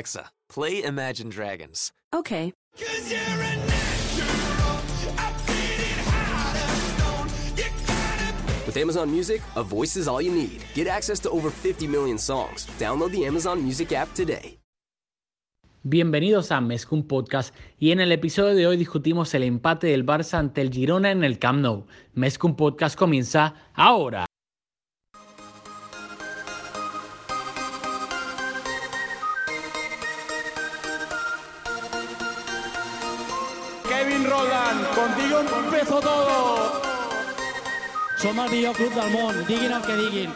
[0.00, 1.92] Alexa, play Imagine Dragons.
[2.14, 2.52] Okay.
[8.66, 10.62] With Amazon Music, a voice is all you need.
[10.74, 12.66] Get access to over 50 million songs.
[12.78, 14.56] Download the Amazon Music app today.
[15.82, 20.38] Bienvenidos a Mezcum Podcast y en el episodio de hoy discutimos el empate del Barça
[20.38, 21.84] ante el Girona en el Camp Nou.
[22.14, 24.29] Mezcum Podcast comienza ahora.
[38.30, 40.34] Som el millor club del món, diguin el que diguin.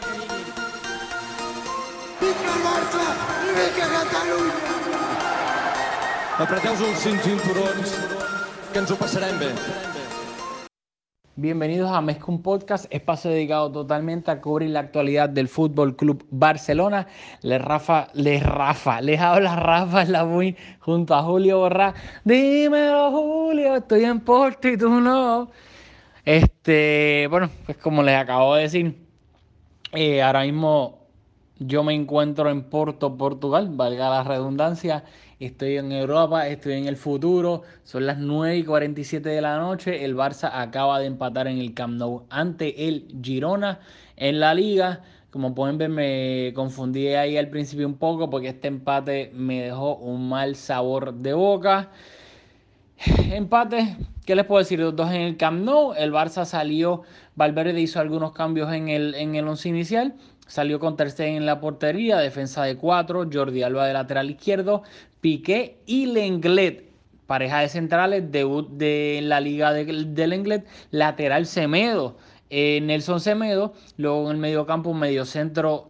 [2.19, 3.03] Vinga Barça
[3.47, 4.73] i vinga Catalunya!
[6.43, 7.93] Apreteu-vos els cinc cinturons,
[8.73, 9.53] que ens ho passarem bé.
[11.36, 17.06] Bienvenidos a Mezcum Podcast, espacio dedicado totalmente a cubrir la actualidad del Fútbol Club Barcelona.
[17.42, 21.95] Les Rafa, les Rafa, les habla Rafa Labuin junto a Julio Borrá.
[22.25, 25.53] Dímelo, Julio, estoy en Porto y tú no.
[26.25, 28.97] Este, bueno, pues como les acabo de decir,
[29.92, 31.05] eh, ahora mismo
[31.58, 35.05] yo me encuentro en Porto, Portugal, valga la redundancia.
[35.39, 37.62] Estoy en Europa, estoy en el futuro.
[37.84, 40.05] Son las 9 y 47 de la noche.
[40.05, 43.80] El Barça acaba de empatar en el Camp Nou ante el Girona
[44.17, 45.02] en la liga.
[45.30, 49.97] Como pueden ver, me confundí ahí al principio un poco porque este empate me dejó
[49.97, 51.91] un mal sabor de boca.
[53.30, 54.78] Empate, ¿qué les puedo decir?
[54.78, 55.94] Los dos en el Camp Nou.
[55.94, 57.03] El Barça salió,
[57.36, 60.14] Valverde hizo algunos cambios en el, en el once inicial.
[60.47, 64.83] Salió con Ter Stegen en la portería, defensa de cuatro, Jordi Alba de lateral izquierdo,
[65.20, 66.91] Piqué y Lenglet,
[67.27, 72.19] pareja de centrales, debut de la liga de, de Lenglet, lateral Semedo,
[72.51, 75.89] eh, Nelson Semedo, luego en el medio campo, medio centro,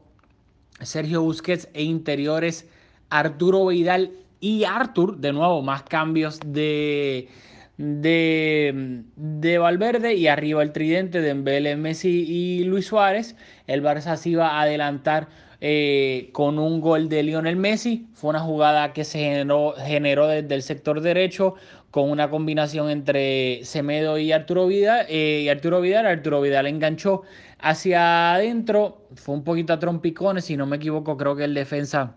[0.81, 2.69] Sergio Busquets e interiores,
[3.11, 7.29] Arturo Vidal y Artur, de nuevo, más cambios de,
[7.77, 13.37] de, de Valverde y arriba el tridente de Dembélé, Messi y Luis Suárez.
[13.67, 15.29] El Barça se iba a adelantar
[15.61, 18.07] eh, con un gol de Lionel Messi.
[18.15, 21.55] Fue una jugada que se generó, generó desde el sector derecho
[21.91, 25.07] con una combinación entre Semedo y Arturo Vidal.
[25.09, 27.23] Eh, y Arturo Vidal, Arturo Vidal enganchó
[27.59, 29.07] hacia adentro.
[29.15, 32.17] Fue un poquito a trompicones, si no me equivoco, creo que el defensa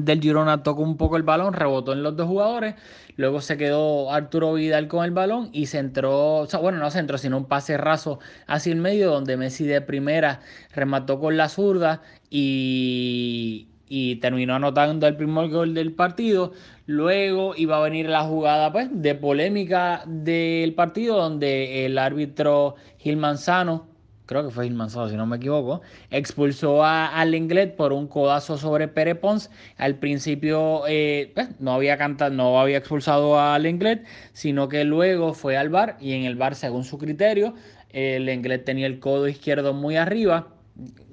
[0.00, 2.74] del Girona tocó un poco el balón, rebotó en los dos jugadores,
[3.16, 6.90] luego se quedó Arturo Vidal con el balón y se entró, o sea, bueno, no
[6.90, 10.40] se entró, sino un pase raso hacia el medio donde Messi de primera
[10.74, 16.52] remató con la zurda y, y terminó anotando el primer gol del partido.
[16.86, 23.16] Luego iba a venir la jugada pues, de polémica del partido donde el árbitro Gil
[23.16, 23.93] Manzano
[24.26, 28.88] creo que fue Gilmanzado, si no me equivoco, expulsó a, Lenglet por un codazo sobre
[28.88, 29.50] Pere Pons.
[29.76, 35.34] Al principio eh, pues, no había cantado, no había expulsado a Lenglet, sino que luego
[35.34, 37.54] fue al bar y en el bar, según su criterio,
[37.90, 40.53] el Lenglet tenía el codo izquierdo muy arriba.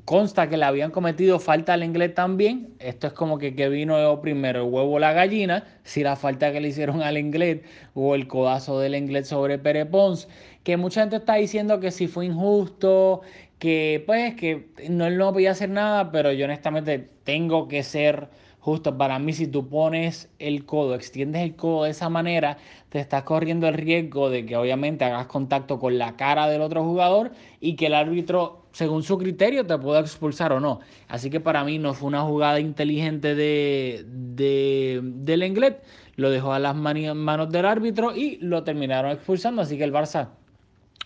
[0.06, 2.74] Consta que le habían cometido falta al inglés también.
[2.80, 5.64] Esto es como que, que vino primero el huevo o la gallina.
[5.84, 7.62] Si la falta que le hicieron al inglés
[7.94, 10.28] o el codazo del inglés sobre Pere Pons.
[10.64, 13.22] Que mucha gente está diciendo que si fue injusto,
[13.60, 18.30] que pues que no, él no podía hacer nada, pero yo honestamente tengo que ser
[18.62, 22.58] justo para mí si tú pones el codo, extiendes el codo de esa manera,
[22.90, 26.84] te estás corriendo el riesgo de que obviamente hagas contacto con la cara del otro
[26.84, 30.80] jugador y que el árbitro, según su criterio, te pueda expulsar o no.
[31.08, 35.84] Así que para mí no fue una jugada inteligente de, de, del Lenglet,
[36.16, 40.30] lo dejó a las manos del árbitro y lo terminaron expulsando, así que el Barça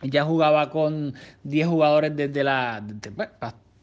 [0.01, 3.11] ya jugaba con 10 jugadores desde la, desde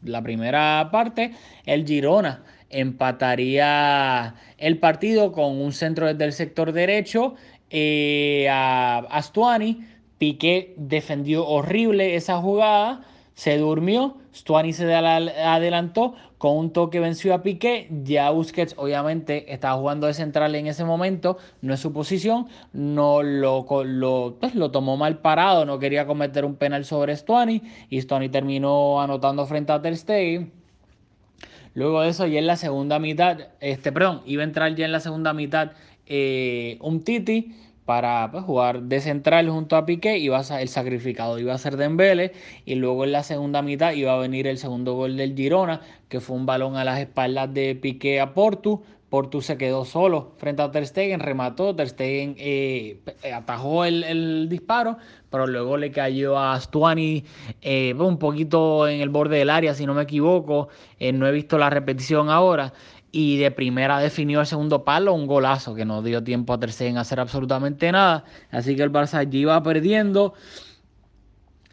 [0.03, 1.33] la primera parte,
[1.65, 7.35] el Girona empataría el partido con un centro desde el sector derecho
[7.69, 9.85] eh, a Astuani.
[10.17, 13.01] Piqué defendió horrible esa jugada,
[13.33, 19.77] se durmió, Stuani se adelantó, con un toque venció a Piqué, ya Busquets obviamente estaba
[19.77, 24.97] jugando de central en ese momento, no es su posición, no lo, pues, lo tomó
[24.97, 29.81] mal parado, no quería cometer un penal sobre Stuani y Stuani terminó anotando frente a
[29.81, 30.51] Ter Stegen.
[31.75, 34.91] Luego de eso, ya en la segunda mitad, este, perdón, iba a entrar ya en
[34.91, 35.71] la segunda mitad
[36.05, 41.39] eh, un Titi para pues, jugar de central junto a Piqué, iba a, el sacrificado
[41.39, 42.33] iba a ser Dembélé
[42.65, 46.19] y luego en la segunda mitad iba a venir el segundo gol del Girona, que
[46.19, 48.83] fue un balón a las espaldas de Piqué a Portu,
[49.13, 52.97] Portu se quedó solo frente a Ter Stegen, remató, Ter Stegen eh,
[53.31, 54.97] atajó el, el, disparo,
[55.29, 57.23] pero luego le cayó a Stuani
[57.61, 61.31] eh, un poquito en el borde del área, si no me equivoco, eh, no he
[61.31, 62.73] visto la repetición ahora,
[63.15, 66.71] y de primera definió el segundo palo, un golazo que no dio tiempo a Ter
[66.71, 68.25] Stegen a hacer absolutamente nada.
[68.49, 70.33] Así que el Barça allí iba perdiendo.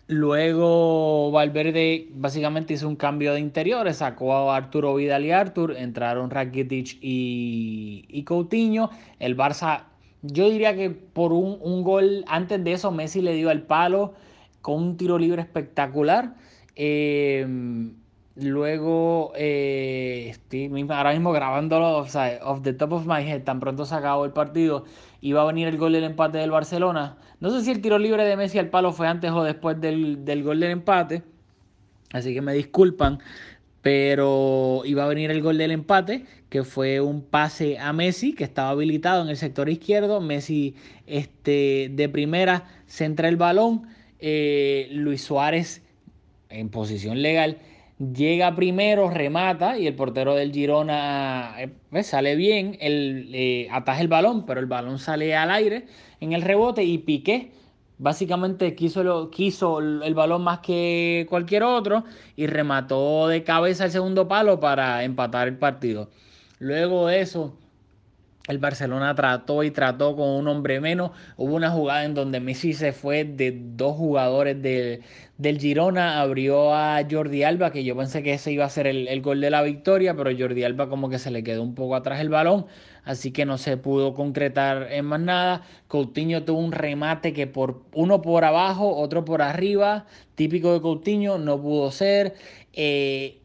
[0.07, 6.29] Luego Valverde básicamente hizo un cambio de interiores, sacó a Arturo Vidal y Artur, entraron
[6.29, 8.91] Rakitic y, y Coutinho.
[9.19, 9.85] El Barça,
[10.21, 14.13] yo diría que por un, un, gol antes de eso Messi le dio el palo
[14.61, 16.35] con un tiro libre espectacular.
[16.77, 17.47] Eh,
[18.37, 23.59] Luego, eh, estoy ahora mismo grabándolo, o sea, off the top of my head, tan
[23.59, 24.85] pronto se acabó el partido,
[25.21, 27.17] iba a venir el gol del empate del Barcelona.
[27.41, 30.25] No sé si el tiro libre de Messi al palo fue antes o después del,
[30.25, 31.23] del gol del empate,
[32.13, 33.19] así que me disculpan,
[33.83, 38.45] pero iba a venir el gol del empate, que fue un pase a Messi, que
[38.45, 40.21] estaba habilitado en el sector izquierdo.
[40.21, 40.77] Messi
[41.07, 43.89] este, de primera centra el balón,
[44.21, 45.83] eh, Luis Suárez
[46.49, 47.59] en posición legal
[48.01, 54.01] llega primero, remata y el portero del Girona eh, pues, sale bien, él eh, ataja
[54.01, 55.87] el balón, pero el balón sale al aire
[56.21, 57.53] en el rebote y Piqué
[57.99, 62.05] básicamente quiso, quiso el balón más que cualquier otro
[62.35, 66.09] y remató de cabeza el segundo palo para empatar el partido.
[66.59, 67.59] Luego de eso,
[68.51, 71.13] el Barcelona trató y trató con un hombre menos.
[71.37, 77.01] Hubo una jugada en donde Messi se fue de dos jugadores del Girona, abrió a
[77.11, 79.63] Jordi Alba, que yo pensé que ese iba a ser el, el, gol de la
[79.63, 82.67] victoria, pero Jordi Alba como que se le quedó un poco atrás el balón,
[83.05, 85.63] así que no se pudo concretar en más nada.
[85.89, 91.39] Coutinho tuvo un remate que por uno por abajo, otro por arriba, típico de Coutinho,
[91.39, 92.35] no pudo ser.
[92.73, 93.40] Eh,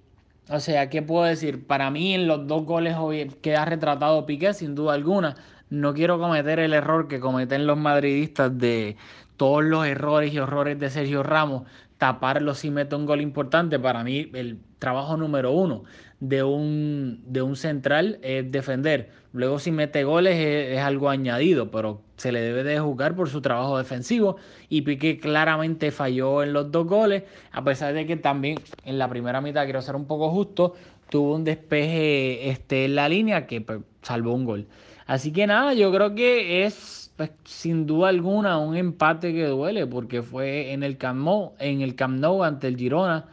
[0.49, 1.65] o sea, ¿qué puedo decir?
[1.65, 2.95] Para mí en los dos goles
[3.41, 5.35] queda retratado Piqué, sin duda alguna.
[5.69, 8.95] No quiero cometer el error que cometen los madridistas de
[9.37, 11.63] todos los errores y horrores de Sergio Ramos,
[11.97, 13.79] taparlo si mete un gol importante.
[13.79, 15.83] Para mí el trabajo número uno
[16.19, 19.09] de un, de un central es defender.
[19.33, 23.41] Luego si mete goles es, algo añadido, pero se le debe de jugar por su
[23.41, 24.37] trabajo defensivo.
[24.69, 29.09] Y Piqué claramente falló en los dos goles, a pesar de que también en la
[29.09, 30.75] primera mitad, quiero ser un poco justo,
[31.09, 34.67] tuvo un despeje este, en la línea que pues, salvó un gol.
[35.07, 39.87] Así que nada, yo creo que es pues, sin duda alguna un empate que duele,
[39.87, 43.25] porque fue en el Camp Nou, en el Camp Nou ante el Girona.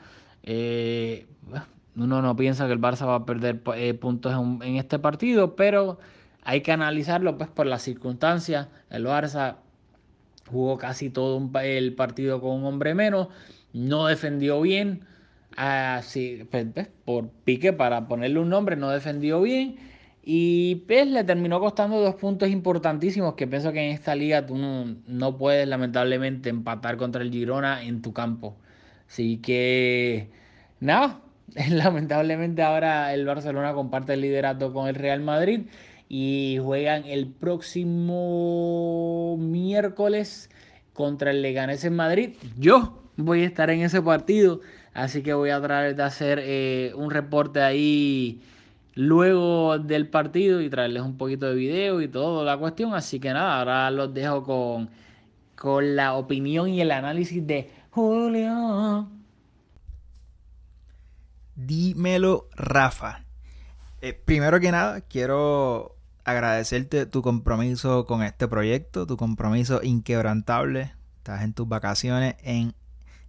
[0.45, 1.27] Eh,
[1.97, 5.99] uno no piensa que el Barça va a perder eh, puntos en, este partido, pero
[6.43, 8.69] hay que analizarlo pues por las circunstancias.
[8.91, 9.57] El Barça
[10.51, 13.29] jugó casi todo el partido con un hombre menos,
[13.73, 15.05] no defendió bien,
[15.57, 19.77] así, pues, pues, por pique para ponerle un nombre, no defendió bien.
[20.25, 24.57] Y pues le terminó costando dos puntos importantísimos que pienso que en esta liga tú
[24.57, 28.57] no, no puedes lamentablemente empatar contra el Girona en tu campo.
[29.09, 30.31] Así que
[30.79, 31.21] nada,
[31.71, 35.67] Lamentablemente ahora el Barcelona comparte el liderato con el Real Madrid
[36.09, 38.17] y juegan el próximo
[39.39, 40.51] miércoles
[40.93, 42.37] contra el Leganés en Madrid.
[42.59, 44.61] Yo voy a estar en ese partido,
[44.95, 48.41] así que voy a tratar de hacer eh, un reporte ahí
[48.95, 52.95] luego del partido y traerles un poquito de video y toda la cuestión.
[52.95, 54.91] Así que nada, ahora los dejo con,
[55.57, 59.09] con la opinión y el análisis de Julio.
[61.57, 63.25] Dímelo, Rafa.
[64.01, 70.93] Eh, primero que nada, quiero agradecerte tu compromiso con este proyecto, tu compromiso inquebrantable.
[71.19, 72.75] Estás en tus vacaciones en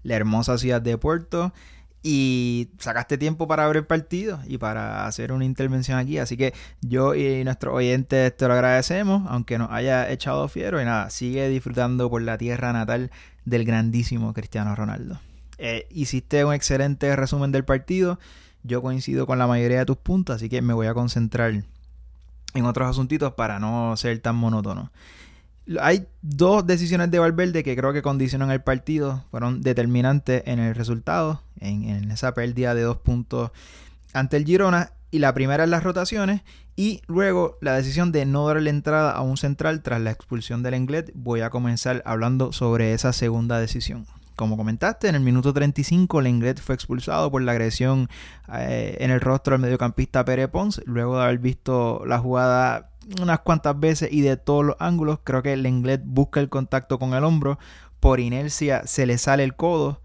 [0.03, 1.53] la hermosa ciudad de Puerto
[2.01, 6.17] y sacaste tiempo para abrir partido y para hacer una intervención aquí.
[6.17, 10.81] Así que yo y nuestros oyentes te lo agradecemos, aunque nos haya echado fiero.
[10.81, 13.11] Y nada, sigue disfrutando por la tierra natal
[13.45, 15.19] del grandísimo Cristiano Ronaldo.
[15.57, 18.19] Eh, hiciste un excelente resumen del partido.
[18.63, 21.63] Yo coincido con la mayoría de tus puntos, así que me voy a concentrar
[22.53, 24.91] en otros asuntitos para no ser tan monótono.
[25.79, 30.75] Hay dos decisiones de Valverde que creo que condicionan el partido, fueron determinantes en el
[30.75, 33.51] resultado, en, esa pérdida de dos puntos
[34.13, 34.91] ante el Girona.
[35.09, 36.41] Y la primera es las rotaciones
[36.75, 40.73] y luego la decisión de no darle entrada a un central tras la expulsión del
[40.73, 41.11] Englet.
[41.13, 44.07] Voy a comenzar hablando sobre esa segunda decisión.
[44.35, 48.09] Como comentaste, en el minuto 35 Lenglet fue expulsado por la agresión
[48.51, 50.81] eh, en el rostro del mediocampista Pere Pons.
[50.85, 52.89] Luego de haber visto la jugada
[53.21, 57.13] unas cuantas veces y de todos los ángulos, creo que Lenglet busca el contacto con
[57.13, 57.59] el hombro.
[57.99, 60.01] Por inercia se le sale el codo.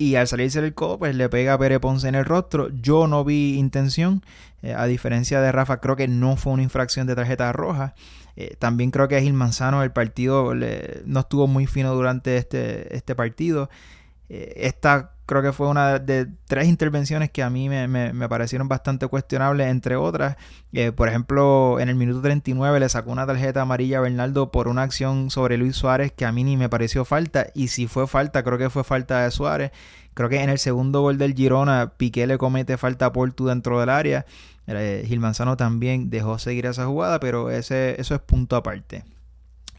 [0.00, 2.68] Y al salirse el codo, pues le pega a Pere Ponce en el rostro.
[2.70, 4.22] Yo no vi intención.
[4.62, 7.94] Eh, a diferencia de Rafa, creo que no fue una infracción de tarjeta roja.
[8.40, 13.16] Eh, también creo que Gil Manzano, el partido no estuvo muy fino durante este, este
[13.16, 13.68] partido.
[14.28, 18.68] Eh, esta creo que fue una de tres intervenciones que a mí me, me, parecieron
[18.68, 20.36] bastante cuestionables, entre otras.
[20.72, 24.68] Eh, por ejemplo, en el minuto 39 le sacó una tarjeta amarilla a Bernardo por
[24.68, 27.48] una acción sobre Luis Suárez que a mí ni me pareció falta.
[27.54, 29.72] Y si fue falta, creo que fue falta de Suárez.
[30.14, 33.80] Creo que en el segundo gol del Girona, Piqué le comete falta a Portu dentro
[33.80, 34.26] del área.
[34.68, 39.04] Eh, Gil Manzano también dejó seguir esa jugada, pero ese, eso es punto aparte.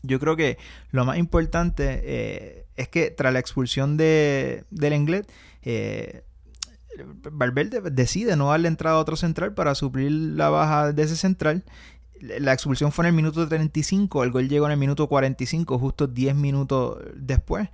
[0.02, 0.58] Yo creo que
[0.92, 5.30] lo más importante eh, es que tras la expulsión de, del Englet,
[5.62, 6.24] eh,
[7.32, 11.64] Valverde decide no darle entrada a otro central para suplir la baja de ese central.
[12.22, 16.08] La expulsión fue en el minuto 35, el gol llegó en el minuto 45, justo
[16.08, 17.70] 10 minutos después.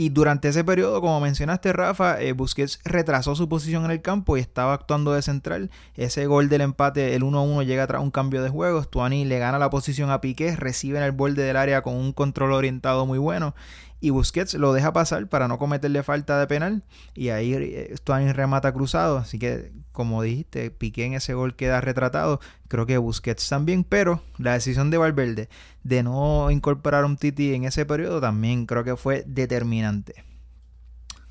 [0.00, 4.36] Y durante ese periodo, como mencionaste, Rafa, eh, Busquets retrasó su posición en el campo
[4.36, 5.72] y estaba actuando de central.
[5.96, 8.80] Ese gol del empate, el 1-1, llega tras un cambio de juego.
[8.80, 12.12] Stuani le gana la posición a Piqué, recibe en el borde del área con un
[12.12, 13.56] control orientado muy bueno
[14.00, 18.32] y Busquets lo deja pasar para no cometerle falta de penal y ahí eh, Stuani
[18.32, 23.48] remata cruzado, así que como dijiste, Piqué en ese gol queda retratado, creo que Busquets
[23.48, 25.48] también, pero la decisión de Valverde
[25.82, 30.24] de no incorporar a un Titi en ese periodo también creo que fue determinante.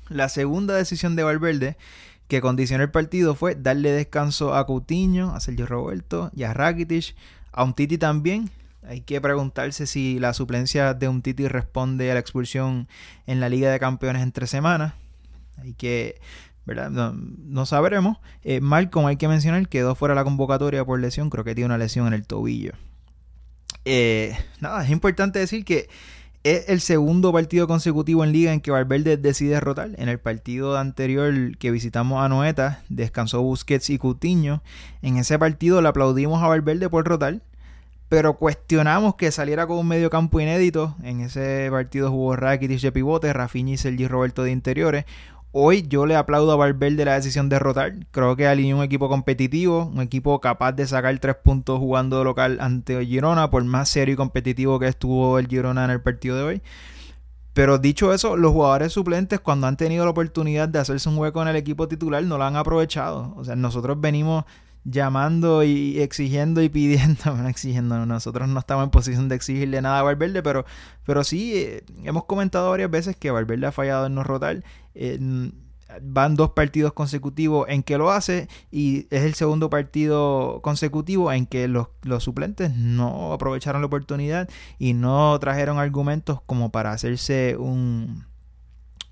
[0.08, 1.76] La segunda decisión de Valverde
[2.28, 7.16] que condicionó el partido fue darle descanso a Coutinho, a Sergio Roberto y a Rakitic,
[7.52, 8.50] a un Titi también
[8.86, 12.88] hay que preguntarse si la suplencia de un Titi responde a la expulsión
[13.26, 14.94] en la Liga de Campeones entre semanas.
[15.56, 16.20] Hay que,
[16.64, 16.90] ¿verdad?
[16.90, 18.18] No, sabremos.
[18.44, 21.30] Eh, hay que mencionar, quedó fuera de la convocatoria por lesión.
[21.30, 22.72] Creo que tiene una lesión en el tobillo.
[23.84, 25.88] Eh, nada, es importante decir que
[26.44, 29.90] es el segundo partido consecutivo en liga en que Valverde decide derrotar.
[29.96, 34.62] En el partido anterior que visitamos a Noeta, descansó Busquets y Coutinho.
[35.02, 37.42] En ese partido le aplaudimos a Valverde por rotar
[38.08, 40.94] pero cuestionamos que saliera con un medio campo inédito.
[41.02, 45.04] En ese partido jugó Rakitic de pivote, Rafinha y Sergi Roberto de interiores.
[45.52, 47.94] Hoy yo le aplaudo a Valverde la decisión de rotar.
[48.10, 52.58] Creo que alineó un equipo competitivo, un equipo capaz de sacar tres puntos jugando local
[52.60, 56.42] ante Girona, por más serio y competitivo que estuvo el Girona en el partido de
[56.42, 56.62] hoy.
[57.54, 61.42] Pero dicho eso, los jugadores suplentes cuando han tenido la oportunidad de hacerse un hueco
[61.42, 63.34] en el equipo titular no lo han aprovechado.
[63.36, 64.44] O sea, nosotros venimos
[64.90, 70.00] llamando y exigiendo y pidiendo, bueno, exigiendo, nosotros no estamos en posición de exigirle nada
[70.00, 70.64] a Valverde, pero,
[71.04, 74.62] pero sí, eh, hemos comentado varias veces que Valverde ha fallado en no rotar.
[76.02, 81.46] van dos partidos consecutivos en que lo hace y es el segundo partido consecutivo en
[81.46, 87.56] que los, los suplentes no aprovecharon la oportunidad y no trajeron argumentos como para hacerse
[87.58, 88.26] un,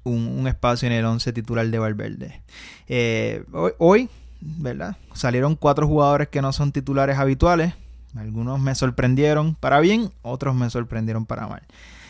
[0.04, 2.42] un, espacio en el 11 titular de Valverde.
[2.88, 3.44] Eh,
[3.78, 4.08] hoy
[4.40, 4.96] ¿verdad?
[5.14, 7.74] Salieron cuatro jugadores que no son titulares habituales.
[8.16, 11.62] Algunos me sorprendieron para bien, otros me sorprendieron para mal.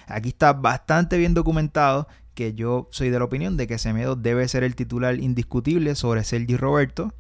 [0.07, 4.47] Aquí está bastante bien documentado que yo soy de la opinión de que Semedo debe
[4.47, 7.15] ser el titular indiscutible sobre Sergi Roberto.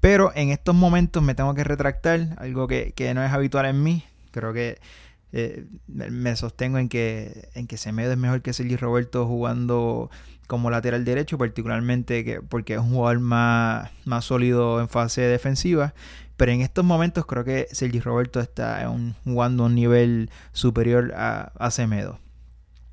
[0.00, 4.04] Pero en estos momentos me tengo que retractar, algo que, no es habitual en mí.
[4.30, 4.78] Creo que
[5.32, 10.10] eh, me sostengo en que, en que Semedo es mejor que Sergi Roberto jugando
[10.46, 15.94] como lateral derecho, particularmente que, porque es un jugador más, más sólido en fase defensiva.
[16.36, 18.92] Pero en estos momentos creo que Sergi Roberto está
[19.24, 22.18] jugando un nivel superior a, a Semedo.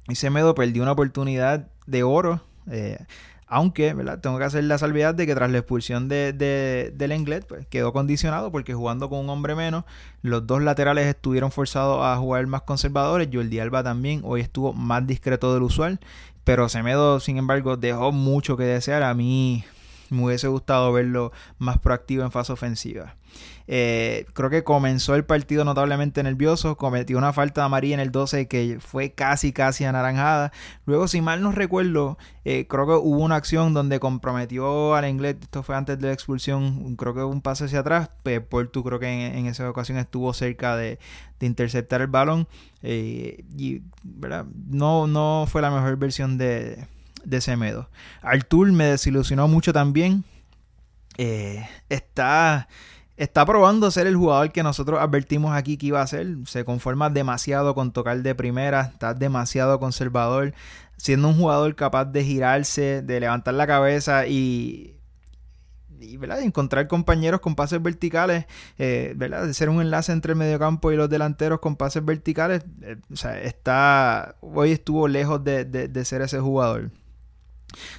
[0.07, 2.41] Y Semedo perdió una oportunidad de oro.
[2.71, 2.97] Eh,
[3.53, 4.19] aunque, ¿verdad?
[4.19, 7.93] Tengo que hacer la salvedad de que tras la expulsión de, del Englet, pues, quedó
[7.93, 9.83] condicionado porque jugando con un hombre menos,
[10.23, 13.29] los dos laterales estuvieron forzados a jugar más conservadores.
[13.31, 15.99] Jordi Alba también hoy estuvo más discreto del usual.
[16.43, 19.03] Pero Semedo, sin embargo, dejó mucho que desear.
[19.03, 19.63] A mí
[20.13, 23.15] me hubiese gustado verlo más proactivo en fase ofensiva.
[23.67, 28.11] Eh, creo que comenzó el partido notablemente nervioso, cometió una falta de amarilla en el
[28.11, 30.51] 12 que fue casi casi anaranjada.
[30.85, 35.37] Luego, si mal no recuerdo, eh, creo que hubo una acción donde comprometió al inglés,
[35.41, 38.09] esto fue antes de la expulsión, creo que un pase hacia atrás,
[38.49, 40.99] Portu creo que en, esa ocasión estuvo cerca de,
[41.39, 42.47] interceptar el balón
[42.83, 43.81] eh, y.
[44.69, 46.87] No, no fue la mejor versión de,
[47.23, 47.89] de Semedo.
[48.21, 50.23] Artur me desilusionó mucho también.
[51.89, 52.67] está
[53.17, 56.27] está probando ser el jugador que nosotros advertimos aquí que iba a ser.
[56.45, 60.53] Se conforma demasiado con tocar de primera, está demasiado conservador,
[60.97, 64.95] siendo un jugador capaz de girarse, de levantar la cabeza y,
[65.99, 66.41] y ¿verdad?
[66.41, 68.45] encontrar compañeros con pases verticales,
[68.77, 69.45] eh, ¿verdad?
[69.45, 72.63] de ser un enlace entre el mediocampo y los delanteros con pases verticales.
[72.81, 76.91] Eh, o sea, está, hoy estuvo lejos de, de ser ese jugador.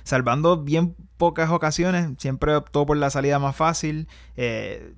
[0.02, 4.08] Salvando bien pocas ocasiones, siempre optó por la salida más fácil.
[4.36, 4.94] Eh,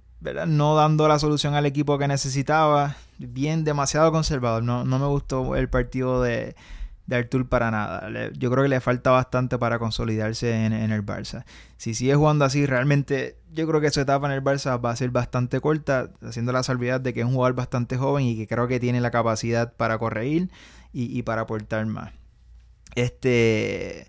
[0.46, 2.96] no dando la solución al equipo que necesitaba.
[3.18, 4.62] Bien, demasiado conservador.
[4.62, 6.54] No, no me gustó el partido de,
[7.10, 8.08] Artur para nada.
[8.32, 11.44] yo creo que le falta bastante para consolidarse en, el Barça.
[11.76, 14.96] Si sigue jugando así, realmente yo creo que su etapa en el Barça va a
[14.96, 18.48] ser bastante corta, haciendo la salvedad de que es un jugador bastante joven y que
[18.48, 20.50] creo que tiene la capacidad para corregir
[20.92, 22.12] y, y para aportar más.
[22.96, 24.08] Este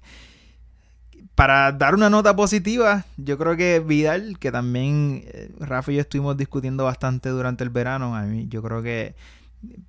[1.38, 6.01] para dar una nota positiva, yo creo que Vidal, que también eh, Rafa y yo
[6.01, 9.13] estuvimos discutiendo bastante durante el verano, a mí yo creo que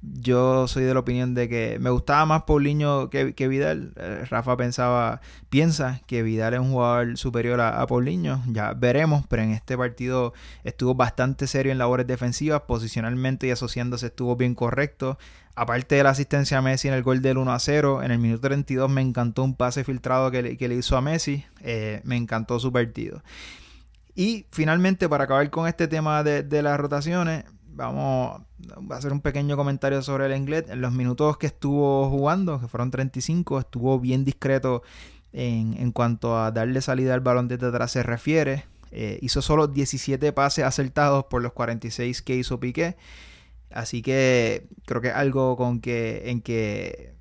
[0.02, 3.92] yo soy de la opinión de que me gustaba más Paulinho que, que Vidal.
[3.96, 5.20] Eh, Rafa pensaba,
[5.50, 8.42] piensa que Vidal es un jugador superior a, a, Paulinho.
[8.48, 10.32] Ya veremos, pero en este partido
[10.64, 15.18] estuvo bastante serio en labores defensivas, posicionalmente y asociándose estuvo bien correcto.
[15.54, 18.18] Aparte de la asistencia a Messi en el gol del 1 a 0, en el
[18.18, 21.44] minuto 32 me encantó un pase filtrado que le, hizo a Messi.
[21.60, 23.22] Eh, me encantó su partido.
[24.14, 27.44] Y finalmente, para acabar con este tema de, de las rotaciones,
[27.78, 28.42] vamos
[28.90, 30.64] a hacer un pequeño comentario sobre el inglés.
[30.68, 34.82] En los minutos que estuvo jugando, que fueron 35, estuvo bien discreto
[35.32, 38.64] en, cuanto a darle salida al balón desde atrás se refiere.
[38.90, 42.97] Eh, hizo solo 17 pases acertados por los 46 que hizo Piqué.
[43.70, 47.14] Así que creo que algo con que en que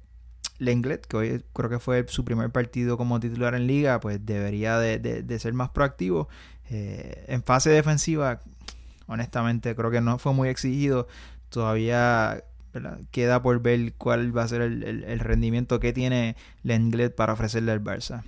[0.57, 4.79] Lenglet, que hoy creo que fue su primer partido como titular en liga, pues debería
[4.79, 6.29] de, ser más proactivo.
[6.69, 8.39] Eh, en fase defensiva,
[9.07, 11.07] honestamente creo que no fue muy exigido.
[11.49, 12.43] Todavía
[13.11, 17.83] queda por ver cuál va a ser el, rendimiento que tiene Lenglet para ofrecerle al
[17.83, 18.23] Barça.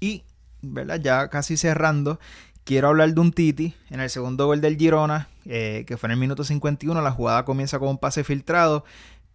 [0.00, 0.24] Y
[0.62, 1.00] ¿verdad?
[1.00, 2.20] ya casi cerrando,
[2.64, 6.12] quiero hablar de un Titi en el segundo gol del Girona, eh, que fue en
[6.12, 7.00] el minuto 51.
[7.00, 8.84] La jugada comienza con un pase filtrado.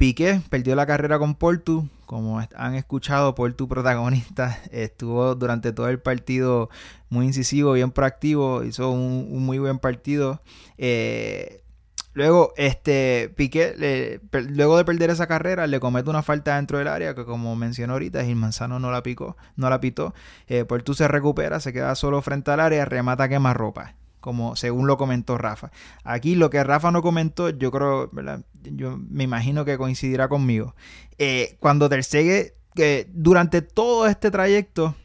[0.02, 1.88] Piqué perdió la carrera con Portu.
[2.08, 6.72] Como han escuchado, Portu protagonista estuvo durante todo el partido
[7.10, 10.42] muy incisivo, bien proactivo, hizo un, muy buen partido.
[10.80, 11.64] Eh,
[12.14, 17.14] luego, este Piqué, luego de perder esa carrera, le comete una falta dentro del área
[17.14, 20.16] que, como mencionó ahorita, Gil Manzano no la picó, no la pitó.
[20.48, 24.98] Eh, se recupera, se queda solo frente al área, remata quema ropa como según lo
[24.98, 25.72] comentó Rafa.
[26.04, 28.10] Aquí lo que Rafa no comentó, yo creo,
[28.64, 30.76] yo me imagino que coincidirá conmigo.
[31.18, 34.96] Eh, cuando Tercegue, que durante todo este trayecto,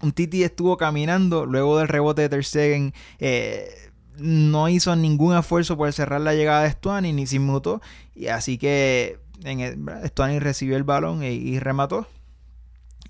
[0.00, 2.94] un Titi estuvo caminando luego del rebote de Terceguen.
[3.18, 3.68] Eh,
[4.16, 7.80] no hizo ningún esfuerzo por cerrar la llegada de Stuani ni se inmutó.
[8.14, 12.06] Y así que en Stuani recibió el balón y remató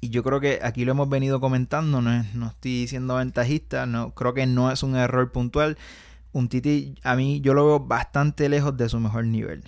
[0.05, 4.11] y yo creo que aquí lo hemos venido comentando, no, no estoy siendo ventajista, no,
[4.11, 5.79] creo que no es un error puntual.
[6.31, 9.64] Un Titi, a mí yo lo veo bastante lejos de su mejor nivel.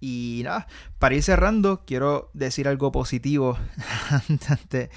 [0.00, 0.66] Y nada,
[0.98, 3.56] para ir cerrando, quiero decir algo positivo
[4.28, 4.90] antes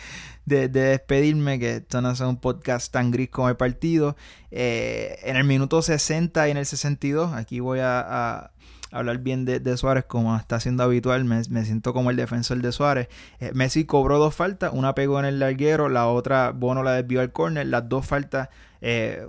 [0.45, 4.15] de, despedirme, que esto no es un podcast tan gris como el partido.
[4.49, 8.49] Eh, en el minuto 60 y en el 62, aquí voy a
[8.91, 13.07] hablar bien de, Suárez como está siendo habitual, me, siento como el defensor de Suárez.
[13.39, 17.21] Eh, Messi cobró dos faltas, una pegó en el larguero, la otra Bono la desvió
[17.21, 18.49] al córner, las dos faltas
[18.81, 19.27] eh,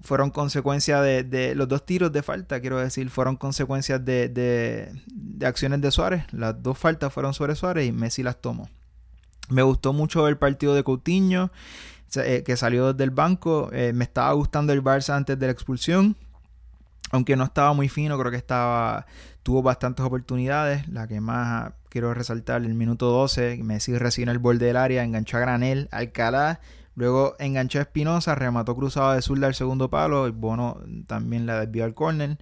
[0.00, 5.80] fueron consecuencia de, los dos tiros de falta, quiero decir, fueron consecuencias de, de, acciones
[5.80, 8.68] de Suárez, las dos faltas fueron sobre Suárez y Messi las tomó.
[9.48, 11.50] Me gustó mucho el partido de Coutinho,
[12.16, 16.16] eh, que salió del banco, me estaba gustando el Barça antes de la expulsión
[17.12, 19.06] aunque no estaba muy fino, creo que estaba
[19.42, 20.88] tuvo bastantes oportunidades.
[20.88, 25.36] La que más quiero resaltar, el minuto 12, Messi recibe el borde del área, enganchó
[25.36, 26.60] a Granel, Alcalá,
[26.94, 31.60] luego enganchó a Espinosa, remató cruzado de zurda al segundo palo, y Bono también la
[31.60, 32.38] desvió al córner.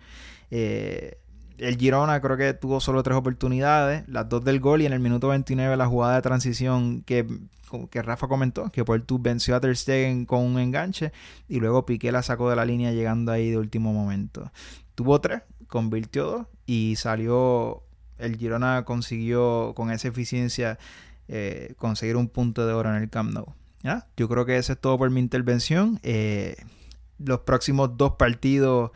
[0.51, 1.19] Eh,
[1.61, 5.01] el Girona creo que tuvo solo tres oportunidades, las dos del gol y en el
[5.01, 7.27] minuto 29 la jugada de transición que,
[7.91, 11.13] que Rafa comentó, que Portu venció a Ter Stegen con un enganche
[11.49, 14.51] y luego Piqué la sacó de la línea llegando ahí de último momento.
[14.95, 17.83] Tuvo tres, convirtió dos y salió,
[18.19, 20.79] el Girona consiguió con esa eficiencia
[21.29, 23.55] eh, conseguir un punto de oro en el Camp Nou.
[24.17, 26.01] Yo creo que eso es todo por mi intervención.
[26.03, 26.57] Eh,
[27.19, 28.93] los próximos dos partidos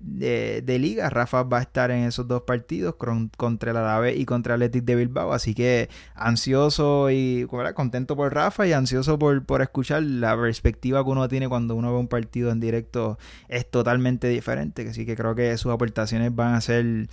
[0.00, 1.10] de, liga.
[1.10, 4.84] Rafa va a estar en esos dos partidos contra el Árabe y contra el Athletic
[4.84, 5.32] de Bilbao.
[5.32, 11.10] Así que ansioso y contento por Rafa y ansioso por, por escuchar la perspectiva que
[11.10, 14.88] uno tiene cuando uno ve un partido en directo es totalmente diferente.
[14.88, 17.08] Así que creo que sus aportaciones van a ser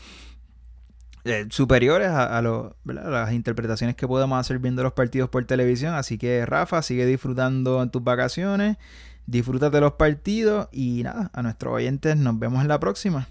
[1.27, 2.41] eh, superiores a,
[2.85, 5.93] las interpretaciones que podemos hacer viendo los partidos por televisión.
[5.93, 8.77] Así que Rafa, sigue disfrutando en tus vacaciones.
[9.27, 13.27] Disfrútate los partidos y nada, a nuestros oyentes nos vemos en la próxima.